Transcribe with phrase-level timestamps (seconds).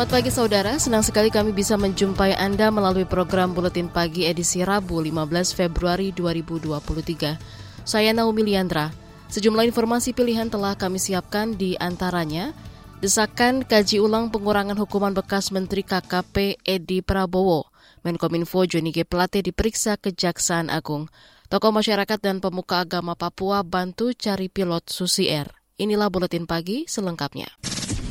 [0.00, 4.96] Selamat pagi saudara, senang sekali kami bisa menjumpai Anda melalui program Buletin Pagi edisi Rabu
[4.96, 7.36] 15 Februari 2023.
[7.84, 8.96] Saya Naomi Liandra.
[9.28, 12.56] Sejumlah informasi pilihan telah kami siapkan di antaranya
[13.04, 17.68] Desakan kaji ulang pengurangan hukuman bekas Menteri KKP Edi Prabowo.
[18.00, 19.04] Menkominfo Joni G.
[19.04, 21.12] Plate diperiksa Kejaksaan Agung.
[21.52, 25.52] Tokoh masyarakat dan pemuka agama Papua bantu cari pilot Susi Air.
[25.76, 27.52] Inilah Buletin Pagi selengkapnya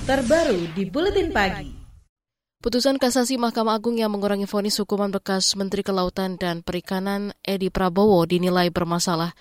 [0.09, 1.78] terbaru di Buletin Pagi.
[2.59, 8.27] Putusan kasasi Mahkamah Agung yang mengurangi vonis hukuman bekas Menteri Kelautan dan Perikanan Edi Prabowo
[8.27, 9.31] dinilai bermasalah.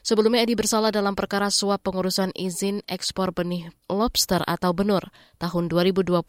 [0.00, 5.04] Sebelumnya Edi bersalah dalam perkara suap pengurusan izin ekspor benih lobster atau benur.
[5.36, 6.24] Tahun 2021,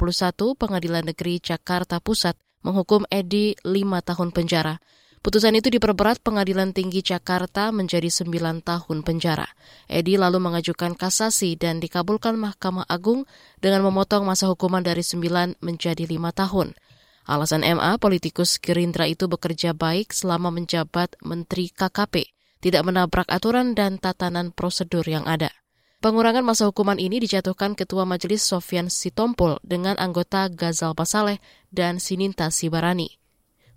[0.59, 4.83] Pengadilan Negeri Jakarta Pusat menghukum Edi lima tahun penjara.
[5.23, 9.47] Putusan itu diperberat Pengadilan Tinggi Jakarta menjadi 9 tahun penjara.
[9.87, 13.23] Edi lalu mengajukan kasasi dan dikabulkan Mahkamah Agung
[13.63, 16.75] dengan memotong masa hukuman dari 9 menjadi 5 tahun.
[17.23, 22.27] Alasan MA, politikus Gerindra itu bekerja baik selama menjabat Menteri KKP,
[22.59, 25.55] tidak menabrak aturan dan tatanan prosedur yang ada.
[26.03, 31.39] Pengurangan masa hukuman ini dijatuhkan Ketua Majelis Sofian Sitompul dengan anggota Gazal Basaleh
[31.71, 33.22] dan Sininta Sibarani.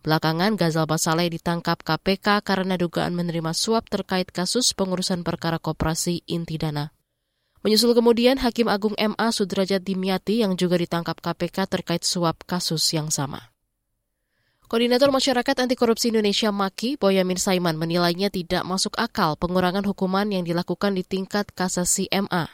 [0.06, 6.62] Belakangan Gazal Basaleh ditangkap KPK karena dugaan menerima suap terkait kasus pengurusan perkara koperasi inti
[6.62, 6.94] dana.
[7.66, 13.10] Menyusul kemudian Hakim Agung MA Sudrajat Dimyati yang juga ditangkap KPK terkait suap kasus yang
[13.10, 13.50] sama.
[14.70, 20.46] Koordinator Masyarakat Anti Korupsi Indonesia Maki, Boyamin Saiman menilainya tidak masuk akal pengurangan hukuman yang
[20.46, 22.46] dilakukan di tingkat kasasi MA.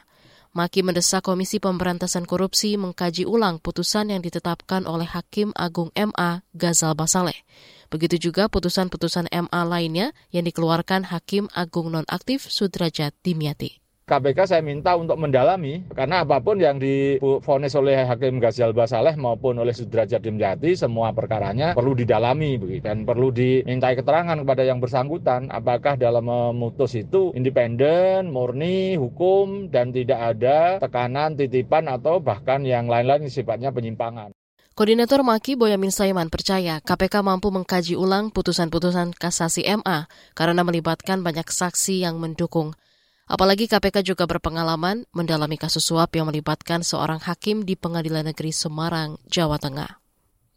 [0.53, 6.93] Maki mendesak Komisi Pemberantasan Korupsi mengkaji ulang putusan yang ditetapkan oleh Hakim Agung MA Gazal
[6.93, 7.41] Basaleh.
[7.89, 13.82] Begitu juga putusan-putusan MA lainnya yang dikeluarkan Hakim Agung Nonaktif Sudrajat Dimyati.
[14.03, 19.55] KPK saya minta untuk mendalami karena apa pun yang difonis oleh Hakim Ghazal Basaleh maupun
[19.55, 25.47] oleh Sudrajat Dimyati semua perkaranya perlu didalami begitu dan perlu dimintai keterangan kepada yang bersangkutan
[25.47, 32.91] apakah dalam memutus itu independen, murni, hukum dan tidak ada tekanan, titipan atau bahkan yang
[32.91, 34.35] lain-lain sifatnya penyimpangan.
[34.75, 41.47] Koordinator Maki Boyamin Saiman percaya KPK mampu mengkaji ulang putusan-putusan kasasi MA karena melibatkan banyak
[41.47, 42.75] saksi yang mendukung.
[43.23, 49.15] Apalagi KPK juga berpengalaman mendalami kasus suap yang melibatkan seorang hakim di Pengadilan Negeri Semarang,
[49.31, 50.03] Jawa Tengah.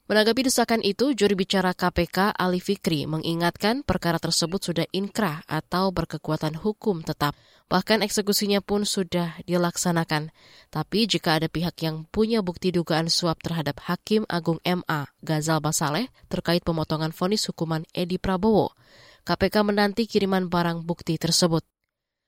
[0.06, 6.54] Menanggapi desakan itu, juri bicara KPK Ali Fikri mengingatkan perkara tersebut sudah inkrah atau berkekuatan
[6.62, 7.34] hukum tetap.
[7.66, 10.30] Bahkan eksekusinya pun sudah dilaksanakan.
[10.70, 16.06] Tapi jika ada pihak yang punya bukti dugaan suap terhadap Hakim Agung MA Gazal Basaleh
[16.30, 18.78] terkait pemotongan vonis hukuman Edi Prabowo,
[19.26, 21.66] KPK menanti kiriman barang bukti tersebut.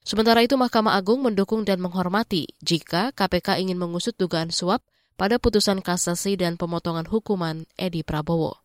[0.09, 4.81] Sementara itu Mahkamah Agung mendukung dan menghormati jika KPK ingin mengusut dugaan suap
[5.21, 8.57] pada putusan kasasi dan pemotongan hukuman Edi Prabowo,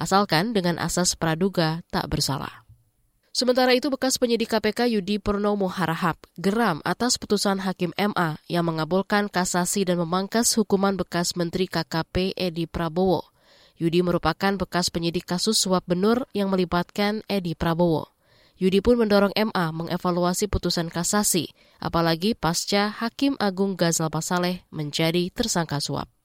[0.00, 2.64] asalkan dengan asas praduga tak bersalah.
[3.28, 9.28] Sementara itu bekas penyidik KPK Yudi Purnomo harahap geram atas putusan Hakim MA yang mengabulkan
[9.28, 13.28] kasasi dan memangkas hukuman bekas Menteri KKP Edi Prabowo.
[13.76, 18.15] Yudi merupakan bekas penyidik kasus suap benur yang melibatkan Edi Prabowo.
[18.56, 25.76] Yudi pun mendorong MA mengevaluasi putusan kasasi, apalagi pasca Hakim Agung Gazal Basaleh menjadi tersangka
[25.76, 26.15] suap.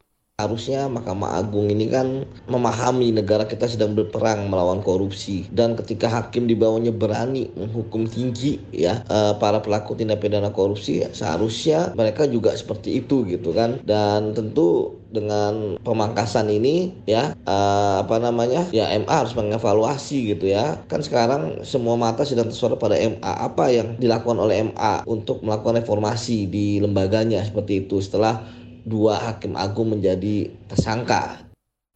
[0.42, 5.46] Harusnya Mahkamah Agung ini kan memahami negara kita sedang berperang melawan korupsi.
[5.54, 11.06] Dan ketika hakim di bawahnya berani menghukum tinggi ya eh, para pelaku tindak pidana korupsi
[11.14, 13.78] seharusnya mereka juga seperti itu gitu kan.
[13.86, 20.80] Dan tentu dengan pemangkasan ini ya uh, apa namanya ya MA harus mengevaluasi gitu ya.
[20.88, 25.84] Kan sekarang semua mata sedang tersuara pada MA apa yang dilakukan oleh MA untuk melakukan
[25.84, 28.00] reformasi di lembaganya seperti itu?
[28.00, 28.42] Setelah
[28.84, 31.52] dua hakim agung menjadi tersangka.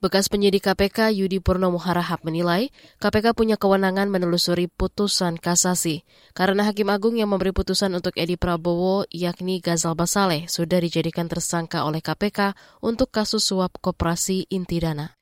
[0.05, 2.69] Bekas penyidik KPK Yudi Purnomo Harahap menilai
[3.01, 6.05] KPK punya kewenangan menelusuri putusan kasasi
[6.37, 11.87] karena Hakim Agung yang memberi putusan untuk Edi Prabowo yakni Gazal Basaleh sudah dijadikan tersangka
[11.89, 12.53] oleh KPK
[12.85, 15.15] untuk kasus suap koperasi inti dana.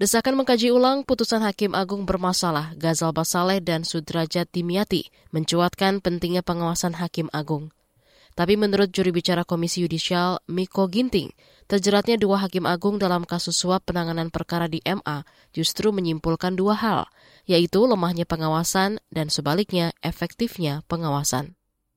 [0.00, 6.96] Desakan mengkaji ulang putusan Hakim Agung bermasalah Gazal Basaleh dan Sudrajat Dimyati mencuatkan pentingnya pengawasan
[6.96, 7.74] Hakim Agung.
[8.34, 11.30] Tapi menurut juri bicara Komisi Yudisial Miko Ginting,
[11.70, 15.22] terjeratnya dua hakim agung dalam kasus suap penanganan perkara di MA
[15.54, 17.00] justru menyimpulkan dua hal,
[17.46, 21.54] yaitu lemahnya pengawasan dan sebaliknya efektifnya pengawasan.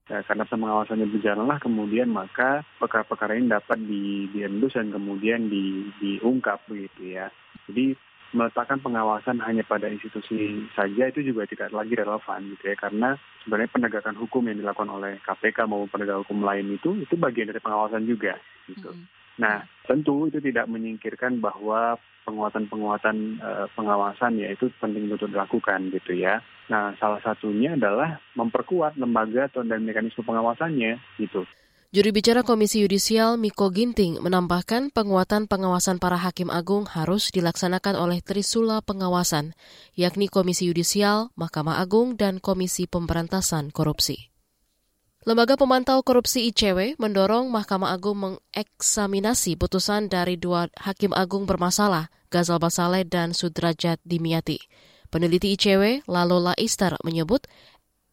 [0.07, 6.63] Ya, karena pengawasannya berjalanlah kemudian maka perkara-perkara ini dapat di, diendus dan kemudian di, diungkap
[6.69, 7.27] begitu ya.
[7.67, 7.97] Jadi
[8.35, 13.71] meletakkan pengawasan hanya pada institusi saja itu juga tidak lagi relevan gitu ya karena sebenarnya
[13.71, 18.03] penegakan hukum yang dilakukan oleh KPK maupun penegak hukum lain itu itu bagian dari pengawasan
[18.03, 18.35] juga
[18.67, 18.91] gitu.
[18.91, 19.15] Mm -hmm.
[19.37, 26.17] Nah, tentu itu tidak menyingkirkan bahwa penguatan-penguatan uh, pengawasan ya itu penting untuk dilakukan gitu
[26.17, 26.43] ya.
[26.67, 31.47] Nah, salah satunya adalah memperkuat lembaga dan mekanisme pengawasannya gitu.
[31.87, 38.19] Juri bicara Komisi Yudisial Miko Ginting menambahkan penguatan pengawasan para hakim agung harus dilaksanakan oleh
[38.19, 39.55] Trisula Pengawasan,
[39.95, 44.27] yakni Komisi Yudisial, Mahkamah Agung, dan Komisi Pemberantasan Korupsi.
[45.23, 52.59] Lembaga Pemantau Korupsi ICW mendorong Mahkamah Agung mengeksaminasi putusan dari dua hakim agung bermasalah, Gazal
[52.59, 54.59] Basale dan Sudrajat Dimiati.
[55.07, 57.47] Peneliti ICW, Lalola Istar, menyebut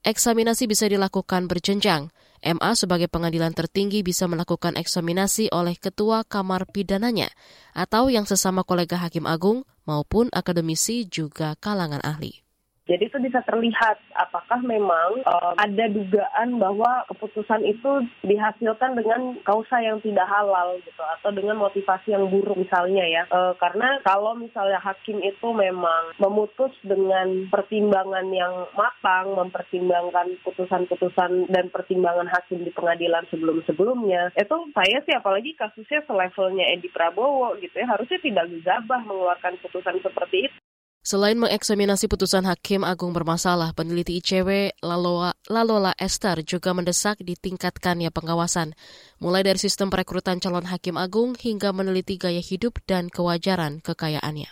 [0.06, 2.14] eksaminasi bisa dilakukan berjenjang.
[2.44, 7.32] MA sebagai pengadilan tertinggi bisa melakukan eksaminasi oleh ketua kamar pidananya
[7.72, 12.43] atau yang sesama kolega hakim agung maupun akademisi juga kalangan ahli.
[12.84, 19.80] Jadi itu bisa terlihat apakah memang uh, ada dugaan bahwa keputusan itu dihasilkan dengan kausa
[19.80, 23.24] yang tidak halal gitu atau dengan motivasi yang buruk misalnya ya.
[23.32, 31.72] Uh, karena kalau misalnya hakim itu memang memutus dengan pertimbangan yang matang, mempertimbangkan putusan-putusan dan
[31.72, 37.88] pertimbangan hakim di pengadilan sebelum-sebelumnya, itu saya sih apalagi kasusnya selevelnya Edi Prabowo gitu ya
[37.88, 40.58] harusnya tidak gegabah mengeluarkan putusan seperti itu.
[41.04, 48.72] Selain mengeksaminasi putusan Hakim Agung bermasalah, peneliti ICW Lalola, Lalola Esther juga mendesak ditingkatkannya pengawasan,
[49.20, 54.48] mulai dari sistem perekrutan calon Hakim Agung hingga meneliti gaya hidup dan kewajaran kekayaannya.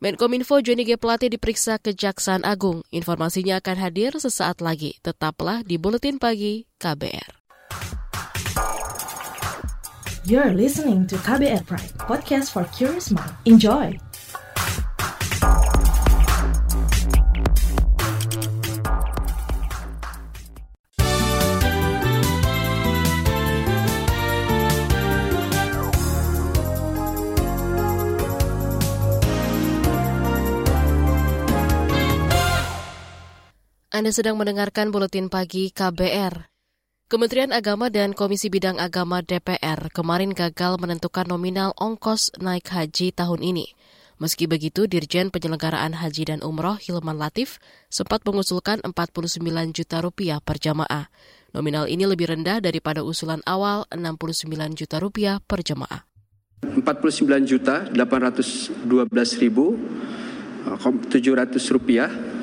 [0.00, 0.96] Menkominfo Joni G.
[0.96, 2.80] Plate diperiksa Kejaksaan Agung.
[2.88, 4.96] Informasinya akan hadir sesaat lagi.
[5.04, 7.36] Tetaplah di Buletin Pagi KBR.
[10.24, 13.36] You're listening to KBR Pride, podcast for curious mind.
[13.44, 14.09] Enjoy!
[34.00, 36.48] Anda sedang mendengarkan buletin pagi KBR.
[37.12, 43.44] Kementerian Agama dan Komisi Bidang Agama DPR kemarin gagal menentukan nominal ongkos naik haji tahun
[43.44, 43.76] ini.
[44.16, 47.60] Meski begitu, Dirjen Penyelenggaraan Haji dan Umroh Hilman Latif
[47.92, 49.44] sempat mengusulkan 49
[49.76, 51.12] juta rupiah per jamaah.
[51.52, 56.08] Nominal ini lebih rendah daripada usulan awal 69 juta rupiah per jamaah.
[56.64, 56.80] 49
[57.44, 58.80] juta 812
[59.44, 59.76] ribu
[60.64, 62.39] 700 rupiah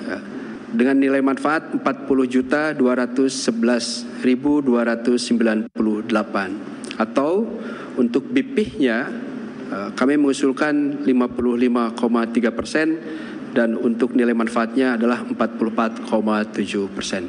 [0.78, 1.82] dengan nilai manfaat 40
[2.30, 5.74] juta 211 ribu 298
[7.02, 7.50] atau
[7.98, 9.10] untuk BP-nya
[9.74, 12.88] eh, kami mengusulkan 55,3 persen
[13.58, 16.06] dan untuk nilai manfaatnya adalah 44,7
[16.94, 17.26] persen.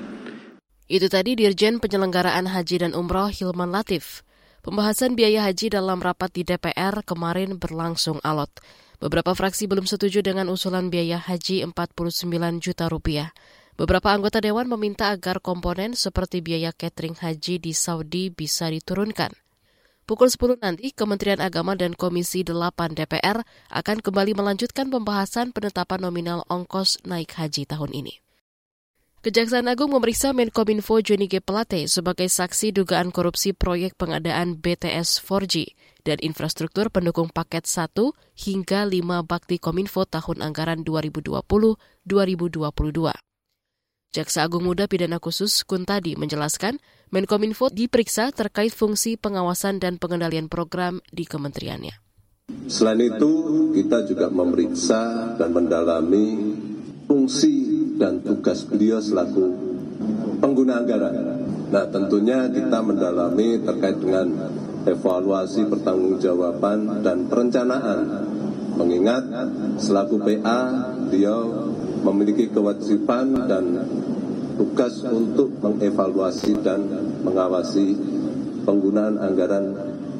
[0.89, 4.25] Itu tadi Dirjen Penyelenggaraan Haji dan Umroh Hilman Latif.
[4.61, 8.53] Pembahasan biaya haji dalam rapat di DPR kemarin berlangsung alot.
[8.99, 13.31] Beberapa fraksi belum setuju dengan usulan biaya haji 49 juta rupiah.
[13.78, 19.31] Beberapa anggota dewan meminta agar komponen seperti biaya catering haji di Saudi bisa diturunkan.
[20.02, 26.43] Pukul 10 nanti, Kementerian Agama dan Komisi 8 DPR akan kembali melanjutkan pembahasan penetapan nominal
[26.50, 28.19] ongkos naik haji tahun ini.
[29.19, 31.38] Kejaksaan Agung memeriksa Menkominfo Joni G.
[31.43, 35.75] Pelate sebagai saksi dugaan korupsi proyek pengadaan BTS 4G
[36.09, 37.93] dan infrastruktur pendukung paket 1
[38.49, 42.09] hingga 5 Bakti Kominfo tahun anggaran 2020-2022.
[44.09, 46.81] Jaksa Agung Muda Pidana Khusus Kuntadi menjelaskan,
[47.12, 51.93] Menkominfo diperiksa terkait fungsi pengawasan dan pengendalian program di kementeriannya.
[52.69, 53.33] Selain itu,
[53.77, 56.57] kita juga memeriksa dan mendalami
[57.09, 57.53] fungsi
[57.97, 59.45] dan tugas beliau selaku
[60.41, 61.15] pengguna anggaran.
[61.69, 64.29] Nah, tentunya kita mendalami terkait dengan
[64.88, 68.00] evaluasi pertanggungjawaban dan perencanaan.
[68.78, 69.26] Mengingat
[69.83, 70.61] selaku PA,
[71.11, 71.68] beliau
[72.07, 73.64] memiliki kewajiban dan
[74.54, 76.87] tugas untuk mengevaluasi dan
[77.26, 77.99] mengawasi
[78.62, 79.75] penggunaan anggaran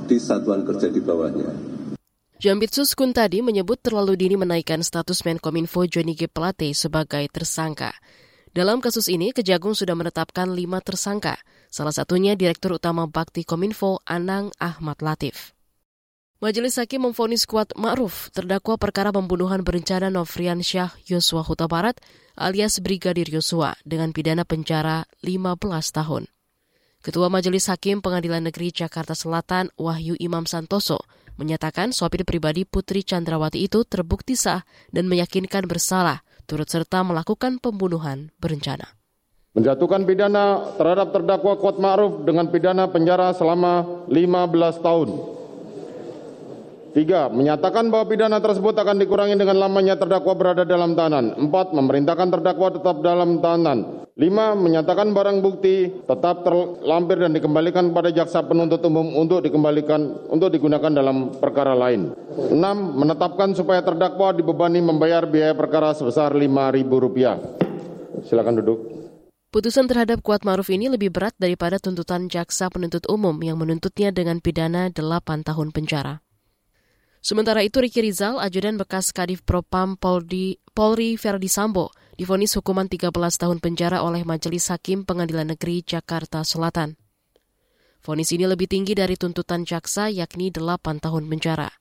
[0.09, 1.51] di satuan kerja di bawahnya.
[2.39, 6.31] Jambitsus Kun tadi menyebut terlalu dini menaikkan status Menkominfo Johnny G.
[6.31, 7.91] Plate sebagai tersangka.
[8.55, 11.35] Dalam kasus ini, Kejagung sudah menetapkan lima tersangka.
[11.69, 15.53] Salah satunya Direktur Utama Bakti Kominfo Anang Ahmad Latif.
[16.39, 21.99] Majelis Hakim memfonis kuat Ma'ruf, terdakwa perkara pembunuhan berencana Novrian Syah Yosua Huta Barat
[22.39, 25.59] alias Brigadir Yosua dengan pidana penjara 15
[25.91, 26.31] tahun.
[26.99, 31.03] Ketua Majelis Hakim Pengadilan Negeri Jakarta Selatan Wahyu Imam Santoso
[31.39, 38.35] menyatakan sopir pribadi Putri Chandrawati itu terbukti sah dan meyakinkan bersalah, turut serta melakukan pembunuhan
[38.43, 38.98] berencana.
[39.59, 45.09] Menjatuhkan pidana terhadap terdakwa Kuat Ma'ruf dengan pidana penjara selama 15 tahun
[46.89, 51.37] Tiga, menyatakan bahwa pidana tersebut akan dikurangi dengan lamanya terdakwa berada dalam tahanan.
[51.37, 54.09] Empat, memerintahkan terdakwa tetap dalam tahanan.
[54.19, 60.51] Lima, menyatakan barang bukti tetap terlampir dan dikembalikan kepada jaksa penuntut umum untuk dikembalikan untuk
[60.51, 62.19] digunakan dalam perkara lain.
[62.51, 67.39] Enam, menetapkan supaya terdakwa dibebani membayar biaya perkara sebesar lima ribu rupiah.
[68.27, 69.08] Silakan duduk.
[69.49, 74.45] Putusan terhadap Kuat Maruf ini lebih berat daripada tuntutan jaksa penuntut umum yang menuntutnya dengan
[74.45, 75.01] pidana 8
[75.41, 76.21] tahun penjara.
[77.25, 81.89] Sementara itu Riki Rizal, ajudan bekas Kadif Propam Polri, Polri Verdi Sambo,
[82.21, 87.01] difonis hukuman 13 tahun penjara oleh Majelis Hakim Pengadilan Negeri Jakarta Selatan.
[88.05, 91.73] Fonis ini lebih tinggi dari tuntutan jaksa yakni 8 tahun penjara.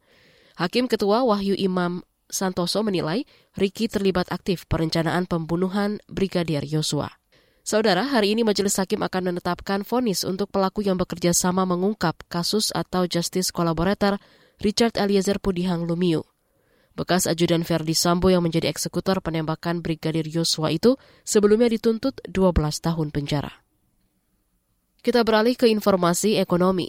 [0.55, 1.99] Hakim Ketua Wahyu Imam
[2.31, 3.27] Santoso menilai
[3.59, 7.11] Riki terlibat aktif perencanaan pembunuhan Brigadir Yosua.
[7.67, 12.71] Saudara, hari ini Majelis Hakim akan menetapkan vonis untuk pelaku yang bekerja sama mengungkap kasus
[12.71, 14.23] atau justice collaborator
[14.63, 16.23] Richard Eliezer Pudihang Lumiu.
[16.95, 20.95] Bekas ajudan Verdi Sambo yang menjadi eksekutor penembakan Brigadir Yosua itu
[21.27, 23.51] sebelumnya dituntut 12 tahun penjara.
[25.03, 26.87] Kita beralih ke informasi ekonomi.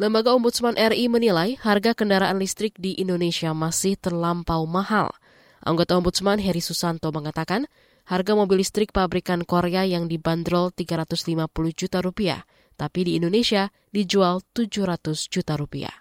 [0.00, 5.12] Lembaga Ombudsman RI menilai harga kendaraan listrik di Indonesia masih terlampau mahal.
[5.60, 7.68] Anggota Ombudsman Heri Susanto mengatakan,
[8.10, 11.46] harga mobil listrik pabrikan Korea yang dibanderol 350
[11.78, 12.42] juta rupiah,
[12.74, 15.94] tapi di Indonesia dijual 700 juta rupiah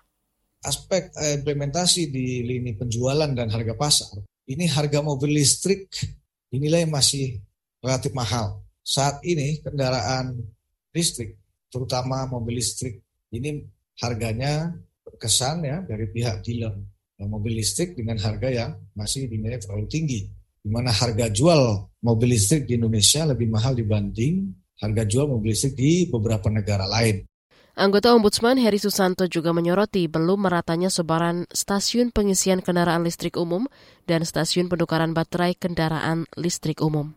[0.63, 4.19] aspek eh, implementasi di lini penjualan dan harga pasar,
[4.51, 5.87] ini harga mobil listrik
[6.51, 7.39] dinilai masih
[7.79, 8.59] relatif mahal.
[8.83, 10.35] Saat ini kendaraan
[10.91, 11.37] listrik,
[11.69, 13.63] terutama mobil listrik, ini
[14.01, 14.73] harganya
[15.05, 16.75] berkesan ya dari pihak dealer.
[17.19, 20.23] Nah, mobil listrik dengan harga yang masih dinilai terlalu tinggi.
[20.59, 25.75] Di mana harga jual mobil listrik di Indonesia lebih mahal dibanding harga jual mobil listrik
[25.75, 27.27] di beberapa negara lain.
[27.79, 33.71] Anggota Ombudsman Heri Susanto juga menyoroti belum meratanya sebaran stasiun pengisian kendaraan listrik umum
[34.03, 37.15] dan stasiun penukaran baterai kendaraan listrik umum.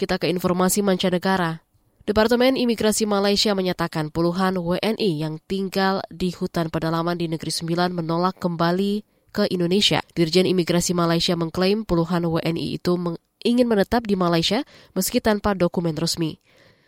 [0.00, 1.60] Kita ke informasi mancanegara.
[2.08, 8.40] Departemen Imigrasi Malaysia menyatakan puluhan WNI yang tinggal di hutan pedalaman di Negeri Sembilan menolak
[8.40, 10.04] kembali ke Indonesia.
[10.12, 12.94] Dirjen Imigrasi Malaysia mengklaim puluhan WNI itu
[13.42, 14.62] ingin menetap di Malaysia
[14.92, 16.38] meski tanpa dokumen resmi.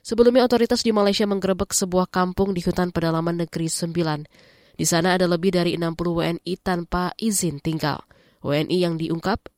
[0.04, 4.28] Sebelumnya otoritas di Malaysia menggerebek sebuah kampung di hutan pedalaman negeri Sembilan.
[4.76, 8.04] Di sana ada lebih dari 60 WNI tanpa izin tinggal.
[8.44, 9.48] WNI yang diungkap,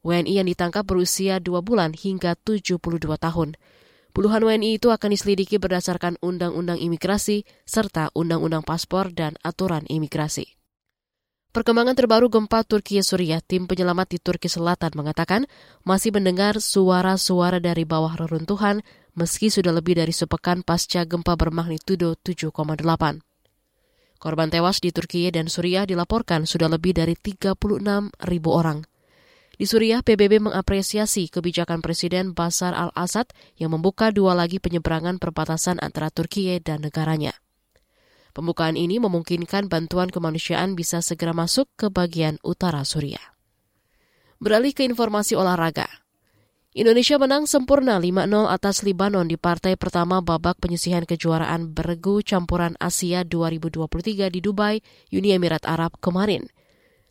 [0.00, 2.80] WNI yang ditangkap berusia 2 bulan hingga 72
[3.20, 3.60] tahun.
[4.16, 10.61] Puluhan WNI itu akan diselidiki berdasarkan Undang-Undang Imigrasi serta Undang-Undang Paspor dan Aturan Imigrasi.
[11.52, 15.44] Perkembangan terbaru gempa Turki Suriah, tim penyelamat di Turki Selatan mengatakan
[15.84, 18.80] masih mendengar suara-suara dari bawah reruntuhan
[19.12, 22.56] meski sudah lebih dari sepekan pasca gempa bermagnitudo 7,8.
[24.16, 27.52] Korban tewas di Turki dan Suriah dilaporkan sudah lebih dari 36
[28.24, 28.88] ribu orang.
[29.52, 33.28] Di Suriah, PBB mengapresiasi kebijakan Presiden Basar al-Assad
[33.60, 37.36] yang membuka dua lagi penyeberangan perbatasan antara Turki dan negaranya.
[38.32, 43.36] Pembukaan ini memungkinkan bantuan kemanusiaan bisa segera masuk ke bagian utara Suriah.
[44.40, 45.86] Beralih ke informasi olahraga.
[46.72, 53.28] Indonesia menang sempurna 5-0 atas Libanon di partai pertama babak penyisihan kejuaraan bergu campuran Asia
[53.28, 54.80] 2023 di Dubai,
[55.12, 56.48] Uni Emirat Arab kemarin.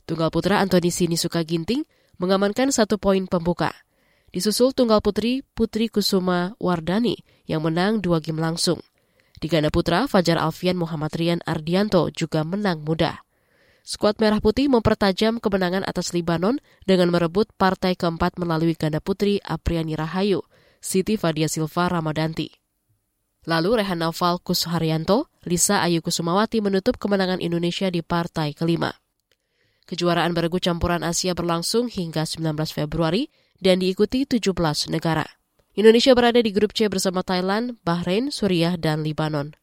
[0.09, 1.85] Tunggal putra Antoni Sinisuka Ginting
[2.17, 3.69] mengamankan satu poin pembuka.
[4.33, 8.81] Disusul tunggal putri Putri Kusuma Wardani yang menang dua game langsung.
[9.41, 13.25] Di ganda putra, Fajar Alfian Muhammad Rian Ardianto juga menang mudah.
[13.81, 19.97] Skuad Merah Putih mempertajam kemenangan atas Libanon dengan merebut partai keempat melalui ganda putri Apriani
[19.97, 20.45] Rahayu,
[20.77, 22.53] Siti Fadia Silva Ramadanti.
[23.49, 28.93] Lalu Rehan Naufal Kusharyanto, Lisa Ayu Kusumawati menutup kemenangan Indonesia di partai kelima.
[29.89, 35.25] Kejuaraan bergu campuran Asia berlangsung hingga 19 Februari dan diikuti 17 negara.
[35.81, 39.57] Indonesia berada di grup C bersama Thailand, Bahrain, Suriah, dan Libanon.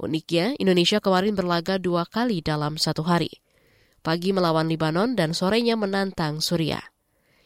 [0.00, 3.28] Uniknya, Indonesia kemarin berlaga dua kali dalam satu hari
[4.00, 6.80] pagi melawan Libanon dan sorenya menantang Suriah.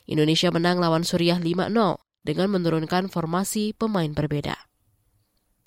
[0.07, 1.75] Indonesia menang lawan Suriah 5-0
[2.23, 4.55] dengan menurunkan formasi pemain berbeda.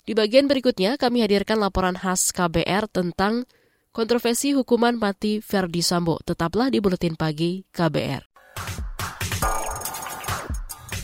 [0.08, 3.44] Di bagian berikutnya, kami hadirkan laporan khas KBR tentang
[3.92, 6.24] kontroversi hukuman mati Verdi Sambo.
[6.24, 8.35] Tetaplah di Buletin Pagi KBR.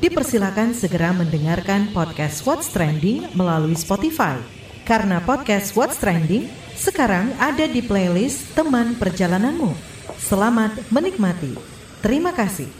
[0.00, 4.40] dipersilakan segera mendengarkan podcast What's Trending melalui Spotify.
[4.88, 9.76] Karena podcast What's Trending sekarang ada di playlist teman perjalananmu.
[10.16, 11.52] Selamat menikmati.
[12.00, 12.79] Terima kasih.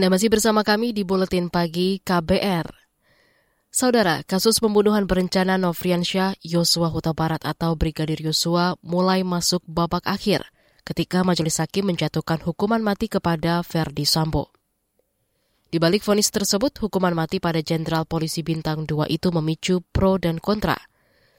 [0.00, 2.72] Anda masih bersama kami di Buletin Pagi KBR.
[3.68, 10.40] Saudara, kasus pembunuhan berencana Nofriansyah Yosua Huta Barat atau Brigadir Yosua mulai masuk babak akhir
[10.88, 14.48] ketika majelis hakim menjatuhkan hukuman mati kepada Verdi Sambo.
[15.68, 20.40] Di balik vonis tersebut, hukuman mati pada Jenderal Polisi Bintang 2 itu memicu pro dan
[20.40, 20.80] kontra.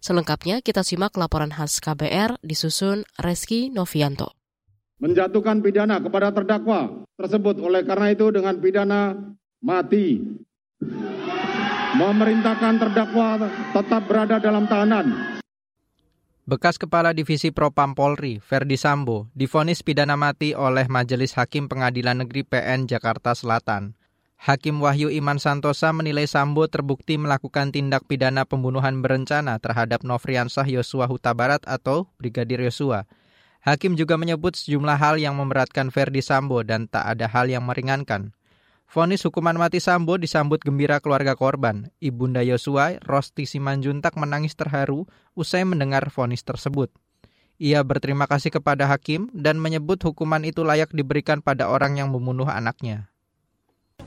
[0.06, 4.38] Selengkapnya kita simak laporan khas KBR disusun Reski Novianto
[5.02, 7.58] menjatuhkan pidana kepada terdakwa tersebut.
[7.60, 9.18] Oleh karena itu dengan pidana
[9.60, 10.22] mati
[11.98, 15.38] memerintahkan terdakwa tetap berada dalam tahanan.
[16.42, 22.44] Bekas Kepala Divisi Propam Polri, Verdi Sambo, difonis pidana mati oleh Majelis Hakim Pengadilan Negeri
[22.44, 23.94] PN Jakarta Selatan.
[24.42, 31.06] Hakim Wahyu Iman Santosa menilai Sambo terbukti melakukan tindak pidana pembunuhan berencana terhadap Nofriansah Yosua
[31.06, 33.06] Huta Barat atau Brigadir Yosua
[33.62, 38.34] Hakim juga menyebut sejumlah hal yang memberatkan Verdi Sambo dan tak ada hal yang meringankan.
[38.90, 41.94] Fonis hukuman mati Sambo disambut gembira keluarga korban.
[42.02, 45.06] Ibunda Yosua, Rosti Simanjuntak menangis terharu
[45.38, 46.90] usai mendengar vonis tersebut.
[47.62, 52.50] Ia berterima kasih kepada hakim dan menyebut hukuman itu layak diberikan pada orang yang membunuh
[52.50, 53.11] anaknya.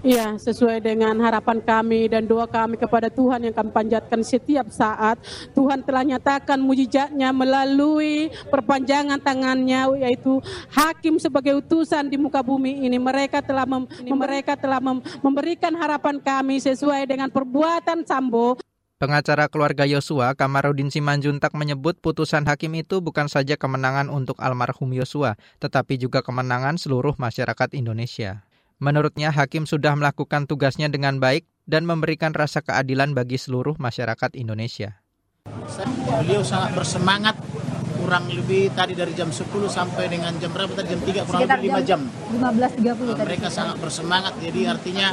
[0.05, 5.17] Iya, sesuai dengan harapan kami dan doa kami kepada Tuhan yang kami panjatkan setiap saat.
[5.57, 13.01] Tuhan telah nyatakan mujizatnya melalui perpanjangan tangannya, yaitu hakim sebagai utusan di muka bumi ini.
[13.01, 18.61] Mereka telah mem, mereka telah mem, memberikan harapan kami sesuai dengan perbuatan Sambo.
[19.01, 25.41] Pengacara keluarga Yosua, Kamarudin Simanjuntak menyebut putusan hakim itu bukan saja kemenangan untuk almarhum Yosua,
[25.65, 28.45] tetapi juga kemenangan seluruh masyarakat Indonesia.
[28.83, 34.99] Menurutnya, hakim sudah melakukan tugasnya dengan baik dan memberikan rasa keadilan bagi seluruh masyarakat Indonesia.
[35.45, 37.37] Beliau sangat bersemangat
[38.05, 41.59] kurang lebih tadi dari jam 10 sampai dengan jam berapa tadi jam 3 kurang Sekitar
[41.63, 42.01] lebih 5 jam.
[42.37, 43.25] 15.30 tadi.
[43.25, 45.09] Mereka sangat bersemangat jadi artinya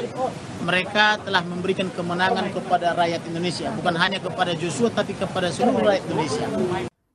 [0.66, 6.04] mereka telah memberikan kemenangan kepada rakyat Indonesia bukan hanya kepada Joshua tapi kepada seluruh rakyat
[6.12, 6.46] Indonesia.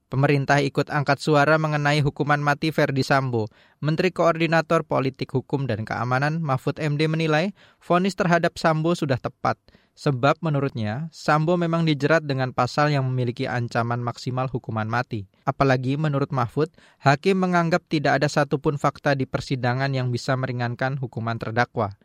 [0.07, 3.51] Pemerintah ikut angkat suara mengenai hukuman mati Verdi Sambo.
[3.83, 7.51] Menteri Koordinator Politik Hukum dan Keamanan Mahfud MD menilai
[7.83, 9.59] vonis terhadap Sambo sudah tepat.
[9.99, 15.27] Sebab menurutnya, Sambo memang dijerat dengan pasal yang memiliki ancaman maksimal hukuman mati.
[15.43, 16.71] Apalagi menurut Mahfud,
[17.03, 21.99] hakim menganggap tidak ada satupun fakta di persidangan yang bisa meringankan hukuman terdakwa.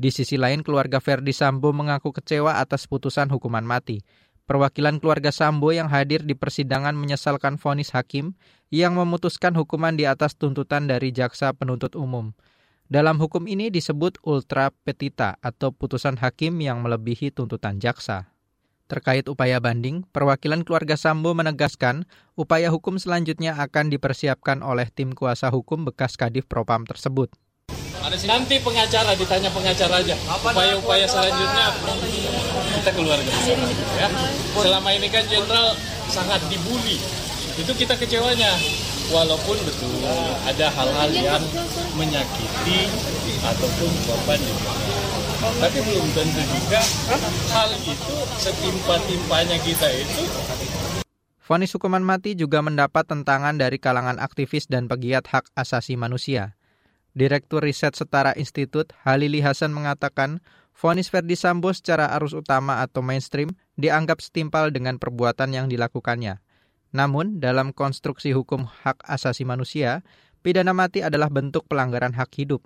[0.00, 4.00] Di sisi lain, keluarga Verdi Sambo mengaku kecewa atas putusan hukuman mati.
[4.50, 8.34] Perwakilan keluarga Sambo yang hadir di persidangan menyesalkan vonis hakim
[8.66, 12.34] yang memutuskan hukuman di atas tuntutan dari jaksa penuntut umum.
[12.90, 18.34] Dalam hukum ini disebut ultra petita atau putusan hakim yang melebihi tuntutan jaksa.
[18.90, 22.02] Terkait upaya banding, perwakilan keluarga Sambo menegaskan
[22.34, 27.30] upaya hukum selanjutnya akan dipersiapkan oleh tim kuasa hukum bekas Kadif Propam tersebut.
[28.26, 30.18] Nanti pengacara ditanya pengacara aja.
[30.42, 31.70] Upaya-upaya selanjutnya
[32.80, 33.32] kita keluarga.
[34.00, 34.08] Ya.
[34.56, 35.76] Selama ini kan jenderal
[36.08, 36.96] sangat dibully.
[37.60, 38.56] Itu kita kecewanya.
[39.10, 39.90] Walaupun betul
[40.46, 41.42] ada hal-hal yang
[41.98, 42.86] menyakiti
[43.42, 44.70] ataupun korban juga.
[45.40, 46.80] Tapi belum tentu juga
[47.50, 50.22] hal itu setimpa-timpanya kita itu
[51.40, 56.54] Fonis hukuman mati juga mendapat tentangan dari kalangan aktivis dan pegiat hak asasi manusia.
[57.10, 60.38] Direktur Riset Setara Institut, Halili Hasan mengatakan,
[60.80, 66.40] vonis Verdi Sambo secara arus utama atau mainstream dianggap setimpal dengan perbuatan yang dilakukannya.
[66.96, 70.00] Namun, dalam konstruksi hukum hak asasi manusia,
[70.40, 72.64] pidana mati adalah bentuk pelanggaran hak hidup.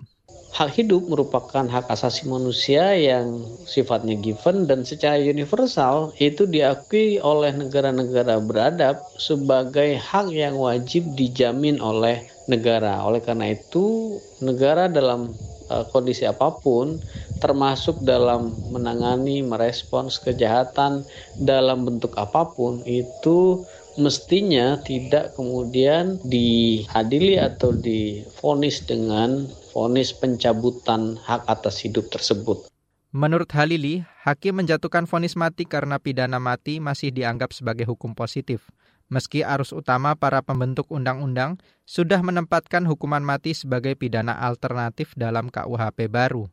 [0.55, 7.51] Hak hidup merupakan hak asasi manusia yang sifatnya given dan secara universal itu diakui oleh
[7.51, 13.03] negara-negara beradab sebagai hak yang wajib dijamin oleh negara.
[13.03, 15.35] Oleh karena itu, negara dalam
[15.69, 17.01] uh, kondisi apa pun
[17.39, 21.03] termasuk dalam menangani merespons kejahatan
[21.35, 23.63] dalam bentuk apa pun itu
[23.95, 32.67] mestinya tidak kemudian diadili atau difonis dengan vonis pencabutan hak atas hidup tersebut.
[33.15, 38.67] Menurut Halili, hakim menjatuhkan vonis mati karena pidana mati masih dianggap sebagai hukum positif.
[39.05, 46.09] Meski arus utama para pembentuk undang-undang sudah menempatkan hukuman mati sebagai pidana alternatif dalam KUHP
[46.09, 46.49] baru.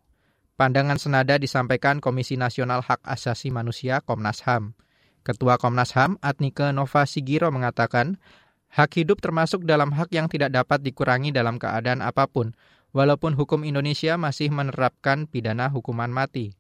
[0.61, 4.77] Pandangan senada disampaikan Komisi Nasional Hak Asasi Manusia Komnas HAM.
[5.25, 8.21] Ketua Komnas HAM, Atnike Nova Sigiro mengatakan,
[8.69, 12.53] hak hidup termasuk dalam hak yang tidak dapat dikurangi dalam keadaan apa pun,
[12.93, 16.53] walaupun hukum Indonesia masih menerapkan pidana hukuman mati.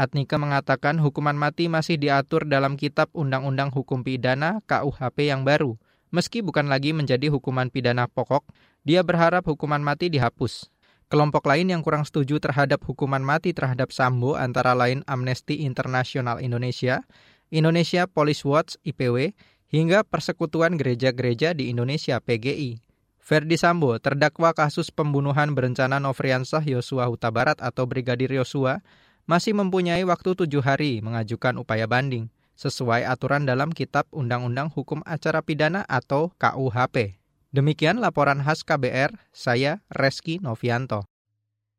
[0.00, 5.76] Atnike mengatakan hukuman mati masih diatur dalam Kitab Undang-Undang Hukum Pidana KUHP yang baru.
[6.08, 8.48] Meski bukan lagi menjadi hukuman pidana pokok,
[8.80, 10.72] dia berharap hukuman mati dihapus.
[11.12, 17.04] Kelompok lain yang kurang setuju terhadap hukuman mati terhadap Sambo antara lain Amnesty International Indonesia
[17.52, 19.34] Indonesia Police Watch IPW,
[19.70, 22.78] hingga Persekutuan Gereja-Gereja di Indonesia PGI.
[23.18, 28.82] Ferdi Sambo, terdakwa kasus pembunuhan berencana Nofriansah Yosua Huta Barat atau Brigadir Yosua,
[29.30, 32.26] masih mempunyai waktu tujuh hari mengajukan upaya banding,
[32.58, 37.14] sesuai aturan dalam Kitab Undang-Undang Hukum Acara Pidana atau KUHP.
[37.54, 41.06] Demikian laporan khas KBR, saya Reski Novianto.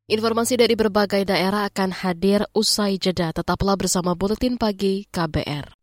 [0.08, 3.32] Informasi dari berbagai daerah akan hadir usai jeda.
[3.36, 5.76] Tetaplah bersama Buletin Pagi KBR.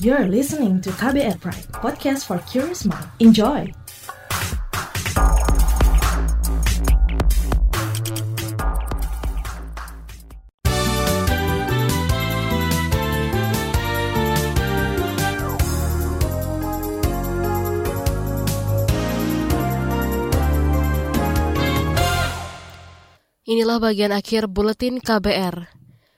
[0.00, 3.06] You're listening to KBR Pride, podcast for curious mind.
[3.20, 3.81] Enjoy!
[23.42, 25.66] Inilah bagian akhir buletin KBR.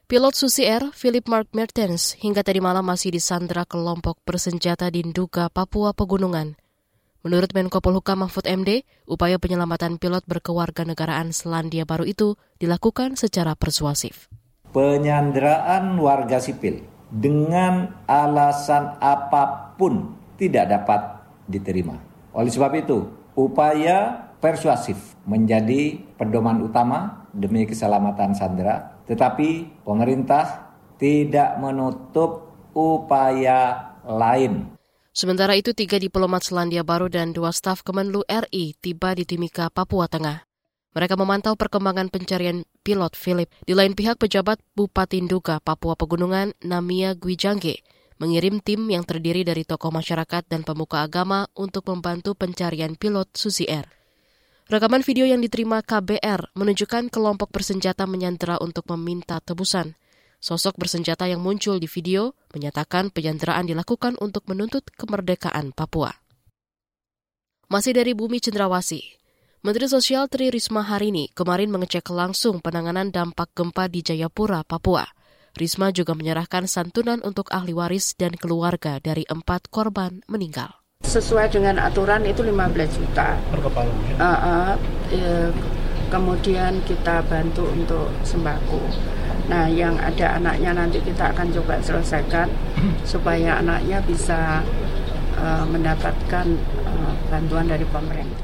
[0.04, 5.48] Pilot Susi Air, Philip Mark Mertens, hingga tadi malam masih disandra kelompok bersenjata di Nduga,
[5.48, 6.52] Papua Pegunungan.
[7.24, 14.28] Menurut Menko Polhukam Mahfud MD, upaya penyelamatan pilot berkewarganegaraan Selandia Baru itu dilakukan secara persuasif.
[14.76, 21.96] Penyanderaan warga sipil dengan alasan apa pun tidak dapat diterima.
[22.36, 32.52] Oleh sebab itu, upaya persuasif menjadi pedoman utama demi keselamatan sandera, tetapi pemerintah tidak menutup
[32.76, 34.76] upaya lain.
[35.16, 40.10] Sementara itu, tiga diplomat Selandia Baru dan dua staf Kemenlu RI tiba di Timika, Papua
[40.12, 40.44] Tengah.
[40.92, 43.48] Mereka memantau perkembangan pencarian pilot Philip.
[43.64, 47.82] Di lain pihak, pejabat Bupati Nduga, Papua Pegunungan, Namia Gwijangge,
[48.18, 53.66] mengirim tim yang terdiri dari tokoh masyarakat dan pemuka agama untuk membantu pencarian pilot Susi
[53.66, 54.03] Air.
[54.64, 59.92] Rekaman video yang diterima KBR menunjukkan kelompok bersenjata menyandera untuk meminta tebusan.
[60.40, 66.16] Sosok bersenjata yang muncul di video menyatakan penyanderaan dilakukan untuk menuntut kemerdekaan Papua.
[67.68, 69.04] Masih dari bumi cendrawasi,
[69.60, 75.04] Menteri Sosial Tri Risma hari ini kemarin mengecek langsung penanganan dampak gempa di Jayapura, Papua.
[75.60, 80.83] Risma juga menyerahkan santunan untuk ahli waris dan keluarga dari empat korban meninggal
[81.14, 83.38] sesuai dengan aturan itu 15 juta.
[83.38, 84.14] Per kepala ya?
[84.18, 84.70] Uh, uh,
[85.14, 85.38] ya,
[86.10, 88.82] kemudian kita bantu untuk sembako.
[89.46, 92.50] Nah yang ada anaknya nanti kita akan coba selesaikan
[93.10, 94.64] supaya anaknya bisa
[95.38, 96.46] uh, mendapatkan
[96.82, 98.42] uh, bantuan dari pemerintah.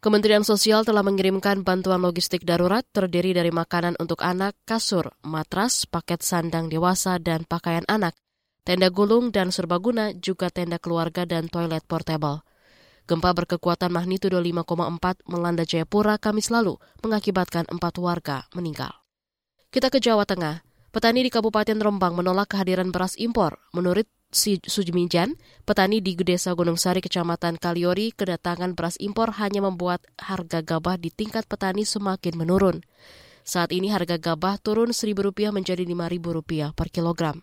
[0.00, 6.24] Kementerian Sosial telah mengirimkan bantuan logistik darurat terdiri dari makanan untuk anak, kasur, matras, paket
[6.24, 8.16] sandang dewasa, dan pakaian anak
[8.66, 12.44] tenda gulung dan serbaguna, juga tenda keluarga dan toilet portable.
[13.10, 18.94] Gempa berkekuatan magnitudo 5,4 melanda Jayapura Kamis lalu, mengakibatkan empat warga meninggal.
[19.74, 20.62] Kita ke Jawa Tengah.
[20.90, 23.62] Petani di Kabupaten Rembang menolak kehadiran beras impor.
[23.70, 25.34] Menurut Sujmijan,
[25.66, 31.10] petani di Desa Gunung Sari, Kecamatan Kaliori, kedatangan beras impor hanya membuat harga gabah di
[31.10, 32.86] tingkat petani semakin menurun.
[33.42, 37.42] Saat ini harga gabah turun Rp1.000 menjadi Rp5.000 per kilogram.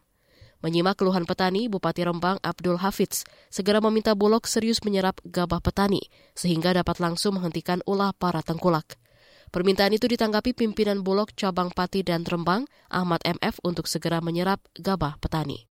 [0.66, 3.22] Menyimak keluhan petani, Bupati Rembang Abdul Hafiz
[3.54, 6.02] segera meminta Bulog serius menyerap gabah petani
[6.34, 8.98] sehingga dapat langsung menghentikan ulah para tengkulak.
[9.48, 15.16] Permintaan itu ditanggapi pimpinan Bulog cabang Pati dan Rembang, Ahmad MF untuk segera menyerap gabah
[15.22, 15.70] petani.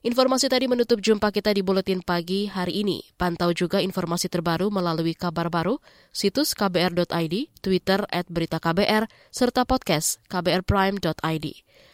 [0.00, 3.04] Informasi tadi menutup jumpa kita di Buletin Pagi hari ini.
[3.20, 5.76] Pantau juga informasi terbaru melalui kabar baru,
[6.08, 11.46] situs kbr.id, Twitter at berita KBR, serta podcast kbrprime.id.